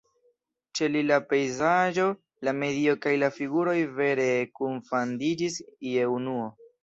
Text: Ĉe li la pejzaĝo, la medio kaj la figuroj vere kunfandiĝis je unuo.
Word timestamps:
Ĉe 0.77 0.87
li 0.93 1.01
la 1.09 1.17
pejzaĝo, 1.33 2.05
la 2.47 2.53
medio 2.63 2.95
kaj 3.05 3.13
la 3.25 3.29
figuroj 3.37 3.77
vere 3.99 4.27
kunfandiĝis 4.61 5.61
je 5.93 6.09
unuo. 6.17 6.49